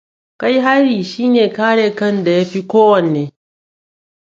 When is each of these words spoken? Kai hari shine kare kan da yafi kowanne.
Kai 0.41 0.53
hari 0.65 0.97
shine 1.11 1.45
kare 1.57 1.93
kan 1.95 2.23
da 2.23 2.31
yafi 2.31 2.61
kowanne. 2.67 3.31